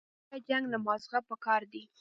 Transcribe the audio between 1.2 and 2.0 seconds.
پکار دي.